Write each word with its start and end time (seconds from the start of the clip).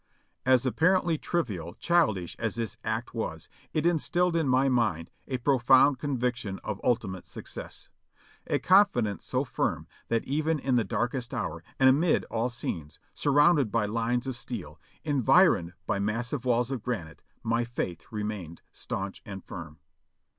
As 0.47 0.65
apparently 0.65 1.19
trivial, 1.19 1.75
childish 1.75 2.35
as 2.39 2.55
this 2.55 2.75
act 2.83 3.13
was, 3.13 3.47
it 3.71 3.85
instilled 3.85 4.35
in 4.35 4.49
my 4.49 4.67
mind 4.67 5.11
a 5.27 5.37
profound 5.37 5.99
conviction 5.99 6.59
of 6.63 6.81
ultimate 6.83 7.23
success; 7.23 7.87
a 8.47 8.57
confidence 8.57 9.23
so 9.23 9.43
firm 9.43 9.85
that 10.07 10.25
even 10.25 10.57
in 10.57 10.73
the 10.75 10.83
darkest 10.83 11.35
hour, 11.35 11.63
and 11.79 11.87
amid 11.87 12.23
all 12.31 12.49
scenes, 12.49 12.97
sur 13.13 13.29
rounded 13.29 13.71
by 13.71 13.85
lines 13.85 14.25
of 14.25 14.35
steel, 14.35 14.81
environed 15.03 15.73
by 15.85 15.99
massive 15.99 16.45
walls 16.45 16.71
of 16.71 16.81
granite, 16.81 17.21
my 17.43 17.63
faith 17.63 18.07
remained 18.11 18.63
staunch 18.71 19.21
and 19.23 19.45
firm. 19.45 19.77